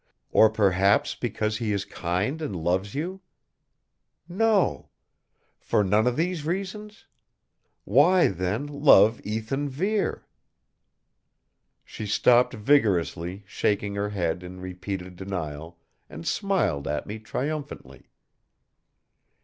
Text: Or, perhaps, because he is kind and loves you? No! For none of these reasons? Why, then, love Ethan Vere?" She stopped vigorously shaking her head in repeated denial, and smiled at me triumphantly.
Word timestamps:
Or, 0.31 0.49
perhaps, 0.49 1.13
because 1.13 1.57
he 1.59 1.71
is 1.71 1.85
kind 1.85 2.41
and 2.41 2.55
loves 2.55 2.95
you? 2.95 3.21
No! 4.27 4.89
For 5.59 5.83
none 5.83 6.07
of 6.07 6.15
these 6.15 6.43
reasons? 6.43 7.05
Why, 7.83 8.25
then, 8.29 8.65
love 8.65 9.21
Ethan 9.23 9.69
Vere?" 9.69 10.25
She 11.85 12.07
stopped 12.07 12.55
vigorously 12.55 13.43
shaking 13.45 13.93
her 13.93 14.09
head 14.09 14.41
in 14.41 14.59
repeated 14.59 15.17
denial, 15.17 15.77
and 16.09 16.25
smiled 16.27 16.87
at 16.87 17.05
me 17.05 17.19
triumphantly. 17.19 18.09